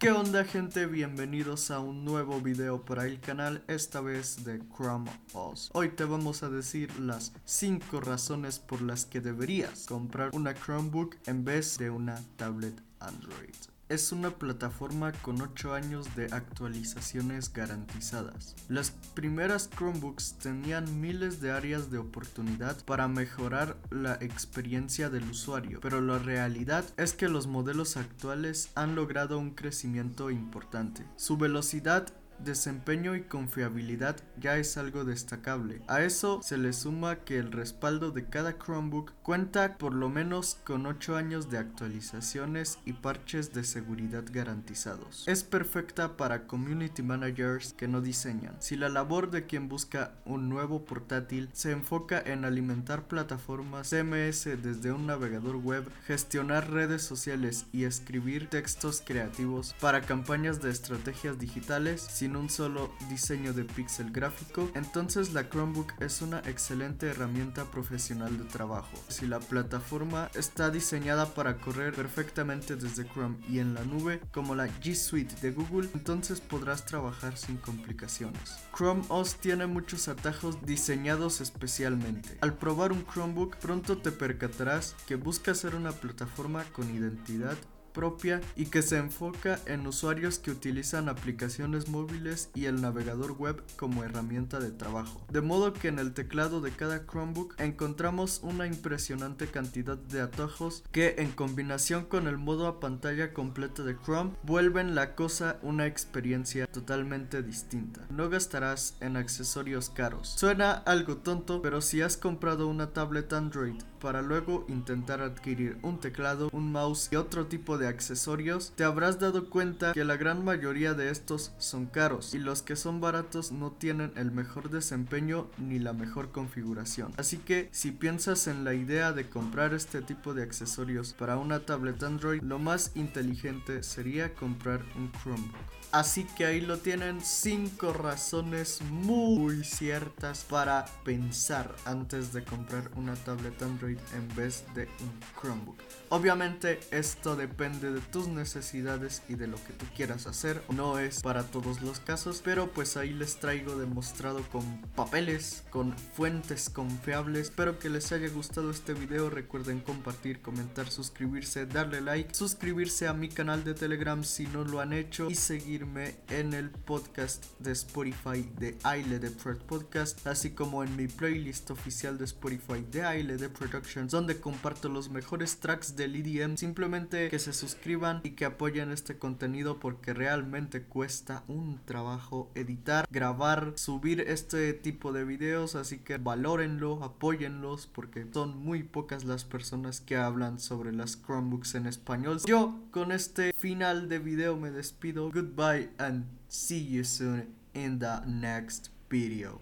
[0.00, 0.86] ¿Qué onda gente?
[0.86, 5.70] Bienvenidos a un nuevo video para el canal, esta vez de Chrome OS.
[5.74, 11.16] Hoy te vamos a decir las 5 razones por las que deberías comprar una Chromebook
[11.26, 13.54] en vez de una tablet Android
[13.90, 18.54] es una plataforma con 8 años de actualizaciones garantizadas.
[18.68, 25.80] Las primeras Chromebooks tenían miles de áreas de oportunidad para mejorar la experiencia del usuario,
[25.80, 31.04] pero la realidad es que los modelos actuales han logrado un crecimiento importante.
[31.16, 32.06] Su velocidad
[32.44, 35.82] desempeño y confiabilidad ya es algo destacable.
[35.86, 40.58] A eso se le suma que el respaldo de cada Chromebook cuenta por lo menos
[40.64, 45.24] con 8 años de actualizaciones y parches de seguridad garantizados.
[45.26, 48.56] Es perfecta para community managers que no diseñan.
[48.60, 54.44] Si la labor de quien busca un nuevo portátil se enfoca en alimentar plataformas CMS
[54.62, 61.38] desde un navegador web, gestionar redes sociales y escribir textos creativos para campañas de estrategias
[61.38, 62.02] digitales,
[62.36, 68.44] un solo diseño de pixel gráfico, entonces la Chromebook es una excelente herramienta profesional de
[68.44, 68.96] trabajo.
[69.08, 74.54] Si la plataforma está diseñada para correr perfectamente desde Chrome y en la nube, como
[74.54, 78.58] la G Suite de Google, entonces podrás trabajar sin complicaciones.
[78.76, 82.38] Chrome OS tiene muchos atajos diseñados especialmente.
[82.40, 87.56] Al probar un Chromebook, pronto te percatarás que busca ser una plataforma con identidad
[87.92, 93.62] propia y que se enfoca en usuarios que utilizan aplicaciones móviles y el navegador web
[93.76, 95.20] como herramienta de trabajo.
[95.30, 100.82] De modo que en el teclado de cada Chromebook encontramos una impresionante cantidad de atajos
[100.92, 105.86] que en combinación con el modo a pantalla completa de Chrome vuelven la cosa una
[105.86, 108.06] experiencia totalmente distinta.
[108.10, 110.34] No gastarás en accesorios caros.
[110.36, 116.00] Suena algo tonto, pero si has comprado una tablet Android para luego intentar adquirir un
[116.00, 120.44] teclado, un mouse y otro tipo de accesorios, te habrás dado cuenta que la gran
[120.44, 125.48] mayoría de estos son caros y los que son baratos no tienen el mejor desempeño
[125.58, 127.12] ni la mejor configuración.
[127.16, 131.60] Así que si piensas en la idea de comprar este tipo de accesorios para una
[131.60, 135.80] tablet Android, lo más inteligente sería comprar un Chromebook.
[135.92, 143.16] Así que ahí lo tienen 5 razones muy ciertas para pensar antes de comprar una
[143.16, 145.78] tablet Android en vez de un Chromebook.
[146.10, 150.60] Obviamente esto depende de tus necesidades y de lo que tú quieras hacer.
[150.70, 155.96] No es para todos los casos, pero pues ahí les traigo demostrado con papeles, con
[155.96, 157.42] fuentes confiables.
[157.50, 159.30] Espero que les haya gustado este video.
[159.30, 164.80] Recuerden compartir, comentar, suscribirse, darle like, suscribirse a mi canal de Telegram si no lo
[164.80, 170.82] han hecho y seguirme en el podcast de Spotify de Aile de Podcast, así como
[170.82, 175.94] en mi playlist oficial de Spotify de Aile de Productions, donde comparto los mejores tracks
[175.94, 181.44] de del EDM, simplemente que se suscriban y que apoyen este contenido porque realmente cuesta
[181.46, 188.58] un trabajo editar, grabar, subir este tipo de videos, así que valórenlo, apóyenlos porque son
[188.58, 192.40] muy pocas las personas que hablan sobre las Chromebooks en español.
[192.46, 195.30] Yo con este final de video me despido.
[195.30, 199.58] Goodbye and see you soon in the next video.